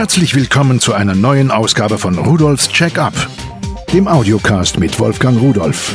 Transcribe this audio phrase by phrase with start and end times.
[0.00, 3.12] Herzlich willkommen zu einer neuen Ausgabe von Rudolfs Check-up,
[3.92, 5.94] dem Audiocast mit Wolfgang Rudolf.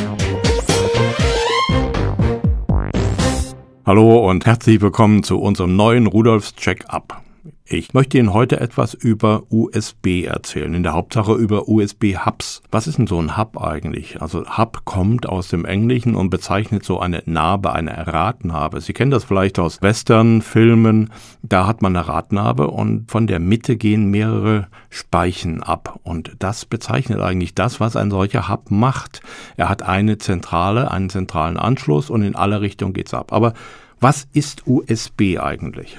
[3.84, 7.20] Hallo und herzlich willkommen zu unserem neuen Rudolfs Check-up.
[7.68, 12.62] Ich möchte Ihnen heute etwas über USB erzählen, in der Hauptsache über USB-Hubs.
[12.70, 14.22] Was ist denn so ein Hub eigentlich?
[14.22, 18.80] Also Hub kommt aus dem Englischen und bezeichnet so eine Narbe, eine Radnarbe.
[18.80, 21.10] Sie kennen das vielleicht aus Western-Filmen.
[21.42, 25.98] Da hat man eine Radnarbe und von der Mitte gehen mehrere Speichen ab.
[26.04, 29.22] Und das bezeichnet eigentlich das, was ein solcher Hub macht.
[29.56, 33.32] Er hat eine zentrale, einen zentralen Anschluss und in alle Richtungen geht's ab.
[33.32, 33.54] Aber
[33.98, 35.98] was ist USB eigentlich?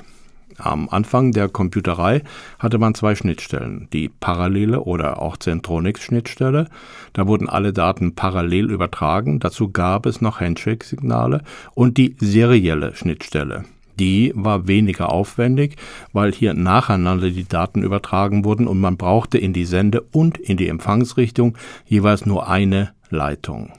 [0.58, 2.24] Am Anfang der Computerei
[2.58, 6.68] hatte man zwei Schnittstellen, die parallele oder auch Centronics-Schnittstelle.
[7.14, 9.40] Da wurden alle Daten parallel übertragen.
[9.40, 11.44] Dazu gab es noch Handshake-Signale
[11.76, 13.66] und die serielle Schnittstelle.
[14.00, 15.76] Die war weniger aufwendig,
[16.14, 20.58] weil hier nacheinander die Daten übertragen wurden und man brauchte in die Sende- und in
[20.58, 23.72] die Empfangsrichtung jeweils nur eine Leitung.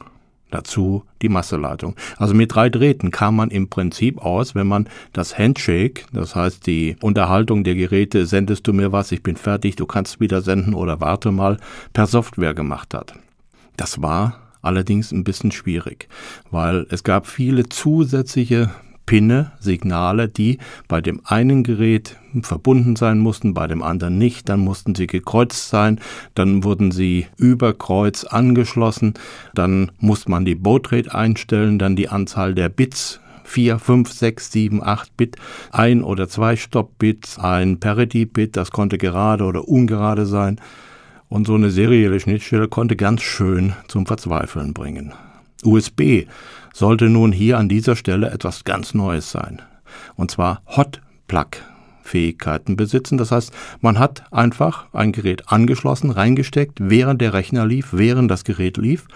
[0.51, 1.95] Dazu die Masseleitung.
[2.17, 6.67] Also mit drei Drähten kam man im Prinzip aus, wenn man das Handshake, das heißt
[6.67, 10.75] die Unterhaltung der Geräte, sendest du mir was, ich bin fertig, du kannst wieder senden
[10.75, 11.59] oder warte mal,
[11.93, 13.13] per Software gemacht hat.
[13.77, 16.09] Das war allerdings ein bisschen schwierig,
[16.51, 18.71] weil es gab viele zusätzliche
[19.09, 24.61] Pinne, Signale, die bei dem einen Gerät verbunden sein mussten, bei dem anderen nicht, dann
[24.61, 25.99] mussten sie gekreuzt sein,
[26.35, 29.15] dann wurden sie über Kreuz angeschlossen,
[29.55, 34.83] dann musste man die Bautrate einstellen, dann die Anzahl der Bits 4, 5, 6, 7,
[34.85, 35.37] 8 Bit,
[35.73, 40.61] ein oder zwei Stop-Bits, ein Parity-Bit, das konnte gerade oder ungerade sein.
[41.31, 45.15] Und so eine serielle Schnittstelle konnte ganz schön zum Verzweifeln bringen.
[45.65, 46.27] USB
[46.73, 49.63] sollte nun hier an dieser Stelle etwas ganz Neues sein.
[50.17, 51.49] Und zwar Hot Plug
[52.09, 53.19] Fähigkeiten besitzen.
[53.19, 58.45] Das heißt, man hat einfach ein Gerät angeschlossen, reingesteckt, während der Rechner lief, während das
[58.45, 59.07] Gerät lief,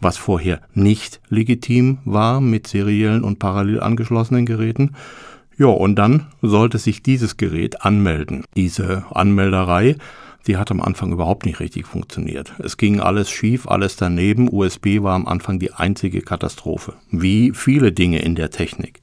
[0.00, 4.92] was vorher nicht legitim war mit seriellen und parallel angeschlossenen Geräten.
[5.56, 8.44] Ja, und dann sollte sich dieses Gerät anmelden.
[8.56, 9.96] Diese Anmelderei
[10.46, 12.52] die hat am Anfang überhaupt nicht richtig funktioniert.
[12.58, 14.48] Es ging alles schief, alles daneben.
[14.50, 16.94] USB war am Anfang die einzige Katastrophe.
[17.10, 19.00] Wie viele Dinge in der Technik.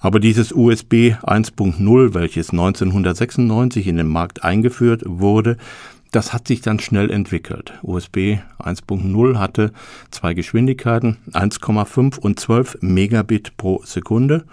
[0.00, 5.58] Aber dieses USB 1.0, welches 1996 in den Markt eingeführt wurde,
[6.10, 7.74] das hat sich dann schnell entwickelt.
[7.82, 9.72] USB 1.0 hatte
[10.10, 14.44] zwei Geschwindigkeiten, 1,5 und 12 Megabit pro Sekunde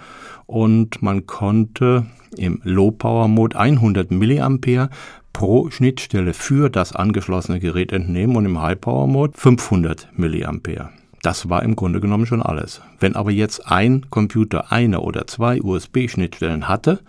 [0.48, 4.90] und man konnte im Low Power Mode 100 Milliampere
[5.34, 10.90] pro Schnittstelle für das angeschlossene Gerät entnehmen und im High Power Mode 500 Milliampere.
[11.22, 12.82] Das war im Grunde genommen schon alles.
[13.00, 17.02] Wenn aber jetzt ein Computer eine oder zwei USB-Schnittstellen hatte,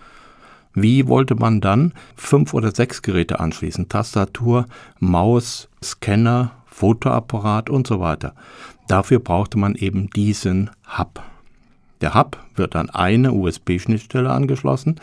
[0.75, 3.89] wie wollte man dann fünf oder sechs Geräte anschließen?
[3.89, 4.67] Tastatur,
[4.99, 8.35] Maus, Scanner, Fotoapparat und so weiter.
[8.89, 11.23] Dafür brauchte man eben diesen Hub.
[12.01, 15.01] Der Hub wird an eine USB-Schnittstelle angeschlossen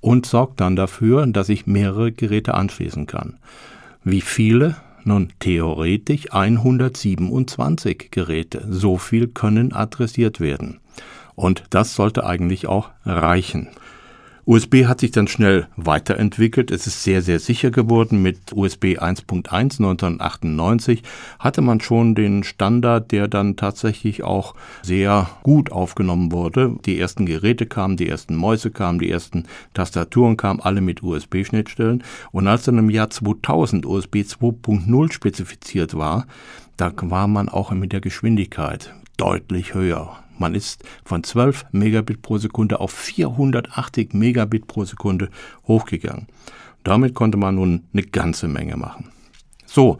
[0.00, 3.38] und sorgt dann dafür, dass ich mehrere Geräte anschließen kann.
[4.02, 4.76] Wie viele?
[5.04, 8.66] Nun, theoretisch 127 Geräte.
[8.68, 10.80] So viel können adressiert werden.
[11.34, 13.68] Und das sollte eigentlich auch reichen.
[14.46, 16.70] USB hat sich dann schnell weiterentwickelt.
[16.70, 18.22] Es ist sehr, sehr sicher geworden.
[18.22, 21.02] Mit USB 1.1 1998
[21.38, 26.76] hatte man schon den Standard, der dann tatsächlich auch sehr gut aufgenommen wurde.
[26.86, 32.02] Die ersten Geräte kamen, die ersten Mäuse kamen, die ersten Tastaturen kamen, alle mit USB-Schnittstellen.
[32.32, 36.26] Und als dann im Jahr 2000 USB 2.0 spezifiziert war,
[36.76, 40.16] da war man auch mit der Geschwindigkeit deutlich höher.
[40.38, 45.28] Man ist von 12 Megabit pro Sekunde auf 480 Megabit pro Sekunde
[45.68, 46.26] hochgegangen.
[46.84, 49.10] Damit konnte man nun eine ganze Menge machen.
[49.66, 49.98] So,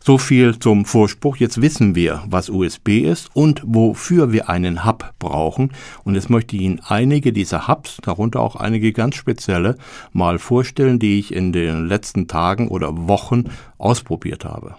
[0.00, 1.36] so viel zum Vorspruch.
[1.36, 5.72] Jetzt wissen wir, was USB ist und wofür wir einen Hub brauchen.
[6.02, 9.76] Und jetzt möchte ich Ihnen einige dieser Hubs, darunter auch einige ganz spezielle,
[10.12, 13.44] mal vorstellen, die ich in den letzten Tagen oder Wochen
[13.78, 14.74] ausprobiert habe.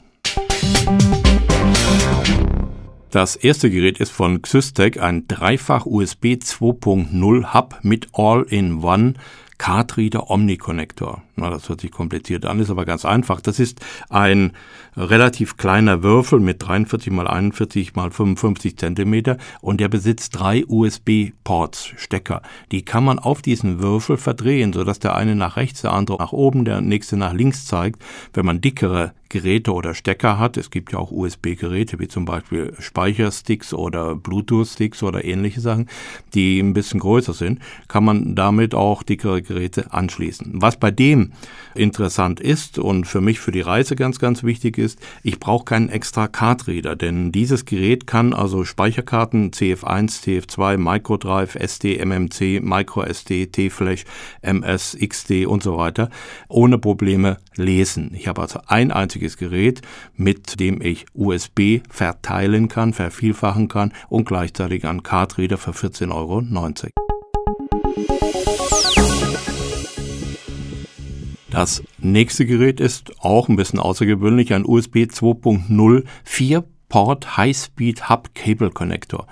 [3.18, 9.16] Das erste Gerät ist von Xystec, ein Dreifach USB 2.0 Hub mit All-in-One
[9.58, 11.24] Card Reader Omniconnector.
[11.36, 13.42] Na, das hört sich kompliziert an, ist aber ganz einfach.
[13.42, 13.80] Das ist
[14.12, 14.52] ein
[14.96, 21.94] relativ kleiner Würfel mit 43 mal 41 mal 55 Zentimeter und der besitzt drei USB-Ports,
[21.98, 22.44] Stecker.
[22.72, 26.34] Die kann man auf diesen Würfel verdrehen, sodass der eine nach rechts, der andere nach
[26.34, 28.00] oben, der nächste nach links zeigt.
[28.34, 30.58] Wenn man dickere Geräte oder Stecker hat.
[30.58, 35.90] Es gibt ja auch USB-Geräte, wie zum Beispiel Speichersticks oder Bluetooth-Sticks oder ähnliche Sachen,
[36.34, 40.54] die ein bisschen größer sind, kann man damit auch dickere Geräte anschließen.
[40.56, 41.34] Was bei dem
[41.76, 45.90] interessant ist und für mich für die Reise ganz, ganz wichtig ist, ich brauche keinen
[45.90, 54.06] extra Card-Reader, denn dieses Gerät kann also Speicherkarten CF1, CF2, Microdrive, SD, MMC, MicroSD, T-Flash,
[54.42, 56.10] MS, XD und so weiter
[56.48, 58.12] ohne Probleme lesen.
[58.16, 59.82] Ich habe also ein einziges Gerät,
[60.16, 66.42] mit dem ich USB verteilen kann, vervielfachen kann und gleichzeitig einen Card-Reader für 14,90 Euro.
[71.50, 78.70] Das nächste Gerät ist auch ein bisschen außergewöhnlich, ein USB 2.0 4-Port High-Speed Hub Cable
[78.70, 79.26] Connector.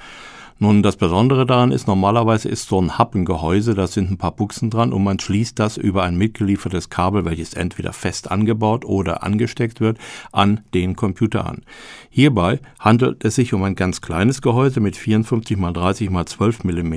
[0.58, 4.18] Nun, das Besondere daran ist, normalerweise ist so ein Hub ein Gehäuse, da sind ein
[4.18, 8.86] paar Buchsen dran und man schließt das über ein mitgeliefertes Kabel, welches entweder fest angebaut
[8.86, 9.98] oder angesteckt wird,
[10.32, 11.64] an den Computer an.
[12.10, 16.64] Hierbei handelt es sich um ein ganz kleines Gehäuse mit 54 x 30 x 12
[16.64, 16.94] mm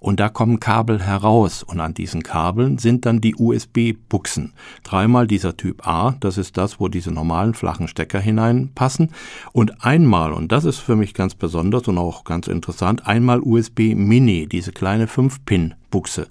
[0.00, 4.52] und da kommen Kabel heraus und an diesen Kabeln sind dann die USB-Buchsen.
[4.82, 9.12] Dreimal dieser Typ A, das ist das, wo diese normalen flachen Stecker hineinpassen
[9.52, 13.94] und einmal, und das ist für mich ganz besonders und auch ganz interessant, einmal USB
[13.94, 16.28] Mini, diese kleine 5-Pin-Buchse.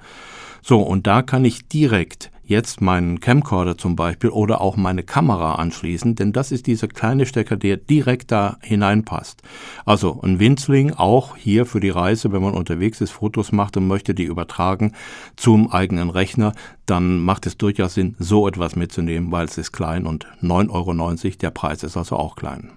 [0.62, 5.56] So, und da kann ich direkt jetzt meinen Camcorder zum Beispiel oder auch meine Kamera
[5.56, 9.42] anschließen, denn das ist dieser kleine Stecker, der direkt da hineinpasst.
[9.86, 13.88] Also ein Winzling auch hier für die Reise, wenn man unterwegs ist, Fotos macht und
[13.88, 14.94] möchte die übertragen
[15.36, 16.54] zum eigenen Rechner,
[16.86, 21.38] dann macht es durchaus Sinn, so etwas mitzunehmen, weil es ist klein und 9,90 Euro,
[21.42, 22.72] der Preis ist also auch klein.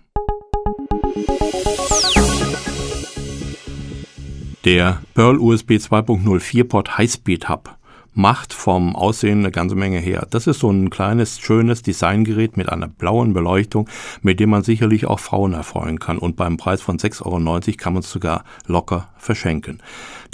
[4.66, 7.78] Der Pearl USB 2.0 4-Port Highspeed Hub
[8.12, 10.26] macht vom Aussehen eine ganze Menge her.
[10.28, 13.88] Das ist so ein kleines, schönes Designgerät mit einer blauen Beleuchtung,
[14.20, 16.18] mit dem man sicherlich auch Frauen erfreuen kann.
[16.18, 19.80] Und beim Preis von 6,90 Euro kann man es sogar locker verschenken.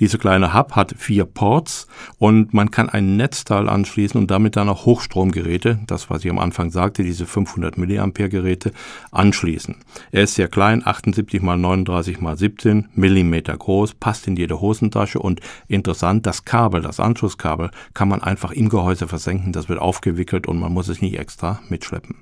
[0.01, 1.87] Diese kleine Hub hat vier Ports
[2.19, 6.39] und man kann ein Netzteil anschließen und damit dann auch Hochstromgeräte, das was ich am
[6.39, 8.73] Anfang sagte, diese 500 mA Geräte
[9.11, 9.77] anschließen.
[10.13, 15.19] Er ist sehr klein, 78 x 39 x 17 Millimeter groß, passt in jede Hosentasche
[15.19, 20.47] und interessant, das Kabel, das Anschlusskabel kann man einfach im Gehäuse versenken, das wird aufgewickelt
[20.47, 22.17] und man muss es nicht extra mitschleppen.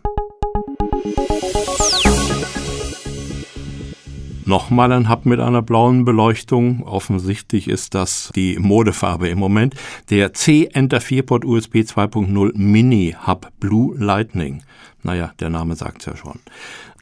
[4.54, 6.84] Nochmal ein Hub mit einer blauen Beleuchtung.
[6.84, 9.74] Offensichtlich ist das die Modefarbe im Moment.
[10.10, 14.62] Der C-Enter 4-Port USB 2.0 Mini Hub Blue Lightning.
[15.04, 16.40] Naja, der Name sagt's ja schon.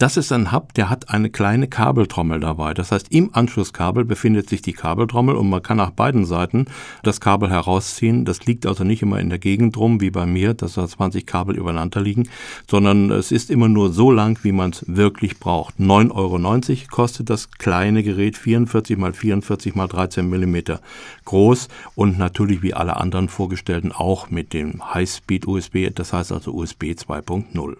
[0.01, 2.75] Das ist ein Hub, der hat eine kleine Kabeltrommel dabei.
[2.75, 6.67] Das heißt, im Anschlusskabel befindet sich die Kabeltrommel und man kann nach beiden Seiten
[7.05, 8.25] das Kabel herausziehen.
[8.25, 11.25] Das liegt also nicht immer in der Gegend rum, wie bei mir, dass da 20
[11.25, 12.29] Kabel übereinander liegen,
[12.69, 15.77] sondern es ist immer nur so lang, wie man es wirklich braucht.
[15.79, 20.81] 9,90 Euro kostet das kleine Gerät 44 mal 44 mal 13 Millimeter
[21.27, 26.53] groß und natürlich wie alle anderen vorgestellten auch mit dem High-Speed USB, das heißt also
[26.53, 27.77] USB 2.0.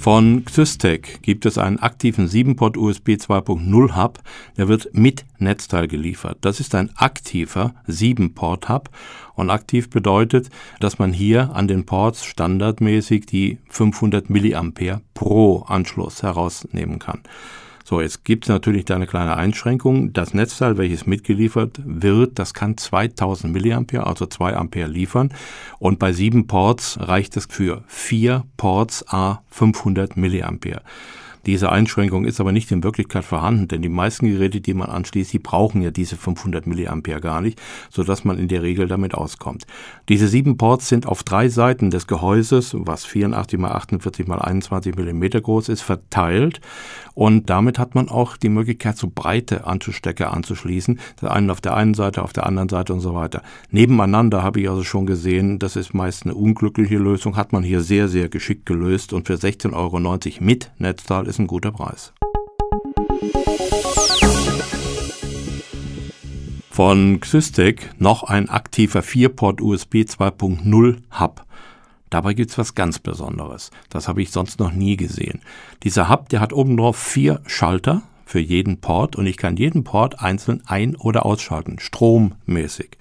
[0.00, 4.18] Von Xystec gibt es einen aktiven 7-Port USB 2.0 Hub,
[4.56, 6.38] der wird mit Netzteil geliefert.
[6.40, 8.88] Das ist ein aktiver 7-Port Hub
[9.34, 10.48] und aktiv bedeutet,
[10.80, 17.20] dass man hier an den Ports standardmäßig die 500 mA pro Anschluss herausnehmen kann.
[17.90, 20.12] So, jetzt gibt es natürlich da eine kleine Einschränkung.
[20.12, 25.34] Das Netzteil, welches mitgeliefert wird, das kann 2000 mA, also 2 Ampere liefern.
[25.80, 30.52] Und bei sieben Ports reicht es für vier Ports a 500 mA.
[31.46, 35.32] Diese Einschränkung ist aber nicht in Wirklichkeit vorhanden, denn die meisten Geräte, die man anschließt,
[35.32, 39.66] die brauchen ja diese 500 mA gar nicht, sodass man in der Regel damit auskommt.
[40.08, 44.96] Diese sieben Ports sind auf drei Seiten des Gehäuses, was 84 x 48 x 21
[44.96, 46.60] mm groß ist, verteilt
[47.20, 50.98] und damit hat man auch die Möglichkeit, so breite Anschlussstecker anzuschließen.
[51.20, 53.42] Der einen auf der einen Seite, auf der anderen Seite und so weiter.
[53.70, 57.82] Nebeneinander habe ich also schon gesehen, das ist meist eine unglückliche Lösung, hat man hier
[57.82, 62.12] sehr, sehr geschickt gelöst und für 16,90 Euro mit Netzteil ist ein guter Preis.
[66.70, 71.44] Von Xystec noch ein aktiver 4-Port USB 2.0 Hub.
[72.10, 73.70] Dabei gibt's was ganz Besonderes.
[73.88, 75.40] Das habe ich sonst noch nie gesehen.
[75.84, 79.84] Dieser Hub, der hat oben drauf vier Schalter für jeden Port und ich kann jeden
[79.84, 82.98] Port einzeln ein- oder ausschalten, strommäßig.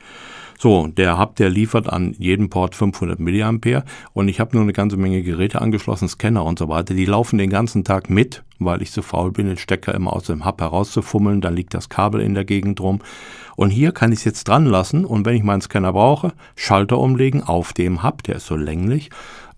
[0.61, 4.73] So, der Hub, der liefert an jedem Port 500 mA und ich habe nur eine
[4.73, 6.93] ganze Menge Geräte angeschlossen, Scanner und so weiter.
[6.93, 10.25] Die laufen den ganzen Tag mit weil ich zu faul bin, den Stecker immer aus
[10.25, 12.99] dem Hub herauszufummeln, dann liegt das Kabel in der Gegend rum.
[13.55, 16.97] Und hier kann ich es jetzt dran lassen und wenn ich meinen Scanner brauche, Schalter
[16.99, 19.09] umlegen auf dem Hub, der ist so länglich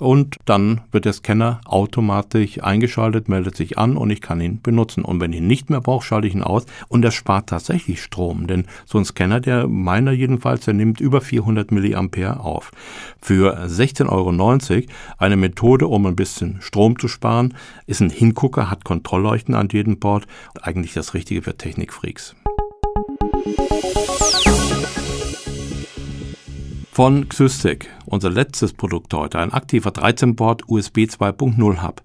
[0.01, 5.05] und dann wird der Scanner automatisch eingeschaltet, meldet sich an und ich kann ihn benutzen.
[5.05, 8.01] Und wenn ich ihn nicht mehr brauche, schalte ich ihn aus und das spart tatsächlich
[8.01, 12.71] Strom, denn so ein Scanner, der meiner jedenfalls, der nimmt über 400 Milliampere auf.
[13.21, 14.87] Für 16,90 Euro
[15.19, 17.53] eine Methode, um ein bisschen Strom zu sparen,
[17.85, 20.25] ist ein Hingucker, hat Kontrollleuchten an jedem Board,
[20.61, 22.35] eigentlich das Richtige für Technikfreaks.
[27.01, 31.99] Von Xystic, unser letztes Produkt heute, ein aktiver 13-Port USB 2.0 Hub.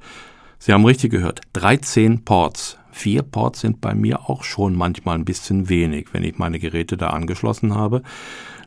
[0.59, 2.79] Sie haben richtig gehört, 13 Ports.
[2.91, 6.97] Vier Ports sind bei mir auch schon manchmal ein bisschen wenig, wenn ich meine Geräte
[6.97, 8.03] da angeschlossen habe.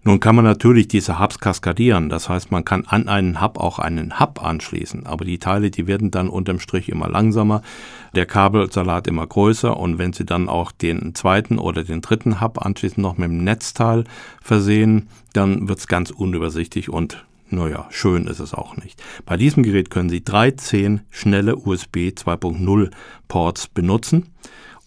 [0.03, 2.10] Nun kann man natürlich diese Hubs kaskadieren.
[2.10, 5.05] Das heißt, man kann an einen Hub auch einen Hub anschließen.
[5.05, 7.62] Aber die Teile, die werden dann unterm Strich immer langsamer,
[8.15, 9.75] der Kabelsalat immer größer.
[9.75, 13.43] Und wenn Sie dann auch den zweiten oder den dritten Hub anschließend noch mit dem
[13.43, 14.05] Netzteil
[14.41, 19.01] versehen, dann wird's ganz unübersichtlich und naja, schön ist es auch nicht.
[19.25, 22.91] Bei diesem Gerät können Sie 13 schnelle USB 2.0
[23.27, 24.27] Ports benutzen.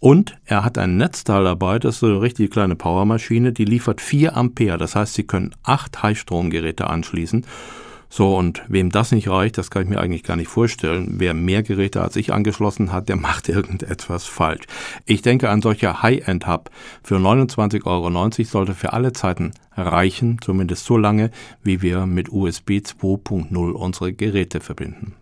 [0.01, 4.01] Und er hat ein Netzteil dabei, das ist so eine richtig kleine Powermaschine, die liefert
[4.01, 4.77] 4 Ampere.
[4.77, 7.47] Das heißt, Sie können 8 Highstromgeräte anschließen.
[8.15, 11.15] So, und wem das nicht reicht, das kann ich mir eigentlich gar nicht vorstellen.
[11.17, 14.67] Wer mehr Geräte als ich angeschlossen hat, der macht irgendetwas falsch.
[15.07, 16.69] Ich denke, ein solcher High-End-Hub
[17.03, 21.31] für 29,90 Euro sollte für alle Zeiten reichen, zumindest so lange,
[21.63, 25.15] wie wir mit USB 2.0 unsere Geräte verbinden.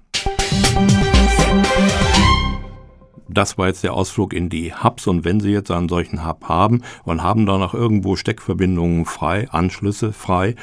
[3.29, 6.49] Das war jetzt der Ausflug in die Hubs und wenn Sie jetzt einen solchen Hub
[6.49, 10.57] haben und haben da noch irgendwo Steckverbindungen frei, Anschlüsse frei,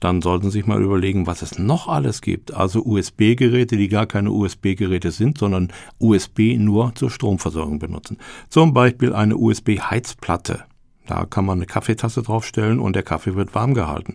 [0.00, 2.54] dann sollten Sie sich mal überlegen, was es noch alles gibt.
[2.54, 8.18] Also USB-Geräte, die gar keine USB-Geräte sind, sondern USB nur zur Stromversorgung benutzen.
[8.48, 10.64] Zum Beispiel eine USB-Heizplatte.
[11.08, 14.14] Da kann man eine Kaffeetasse draufstellen und der Kaffee wird warm gehalten.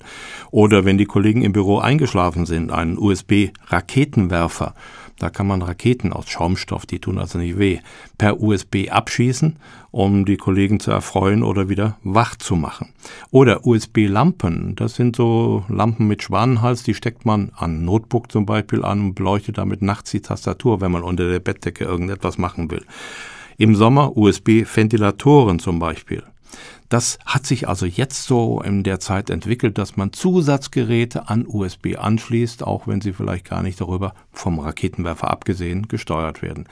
[0.52, 4.76] Oder wenn die Kollegen im Büro eingeschlafen sind, einen USB-Raketenwerfer.
[5.24, 7.80] Da kann man Raketen aus Schaumstoff, die tun also nicht weh,
[8.18, 9.56] per USB abschießen,
[9.90, 12.90] um die Kollegen zu erfreuen oder wieder wach zu machen.
[13.32, 18.84] Oder USB-Lampen, das sind so Lampen mit Schwanenhals, die steckt man an Notebook zum Beispiel
[18.84, 22.84] an und beleuchtet damit nachts die Tastatur, wenn man unter der Bettdecke irgendetwas machen will.
[23.58, 26.24] Im Sommer USB-Ventilatoren zum Beispiel.
[26.94, 31.98] Das hat sich also jetzt so in der Zeit entwickelt, dass man Zusatzgeräte an USB
[31.98, 36.66] anschließt, auch wenn sie vielleicht gar nicht darüber vom Raketenwerfer abgesehen gesteuert werden.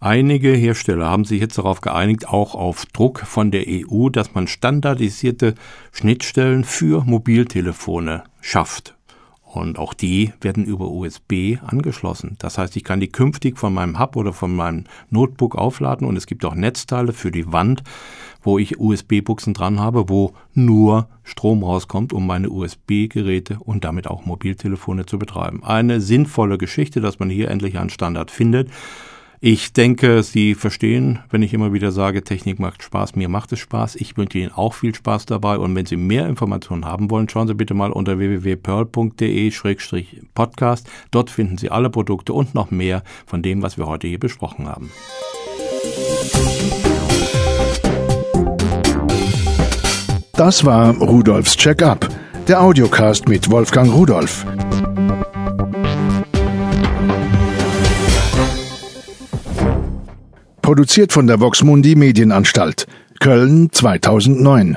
[0.00, 4.46] Einige Hersteller haben sich jetzt darauf geeinigt, auch auf Druck von der EU, dass man
[4.46, 5.56] standardisierte
[5.92, 8.94] Schnittstellen für Mobiltelefone schafft.
[9.56, 12.36] Und auch die werden über USB angeschlossen.
[12.38, 16.16] Das heißt, ich kann die künftig von meinem Hub oder von meinem Notebook aufladen und
[16.16, 17.82] es gibt auch Netzteile für die Wand,
[18.42, 24.26] wo ich USB-Buchsen dran habe, wo nur Strom rauskommt, um meine USB-Geräte und damit auch
[24.26, 25.62] Mobiltelefone zu betreiben.
[25.64, 28.70] Eine sinnvolle Geschichte, dass man hier endlich einen Standard findet.
[29.46, 33.58] Ich denke, Sie verstehen, wenn ich immer wieder sage, Technik macht Spaß, mir macht es
[33.58, 33.96] Spaß.
[33.96, 35.58] Ich wünsche Ihnen auch viel Spaß dabei.
[35.58, 40.88] Und wenn Sie mehr Informationen haben wollen, schauen Sie bitte mal unter www.pearl.de-podcast.
[41.10, 44.66] Dort finden Sie alle Produkte und noch mehr von dem, was wir heute hier besprochen
[44.66, 44.90] haben.
[50.32, 52.08] Das war Rudolfs Check-up,
[52.48, 54.46] der Audiocast mit Wolfgang Rudolf.
[60.64, 62.86] Produziert von der Voxmundi Medienanstalt.
[63.20, 64.72] Köln 2009.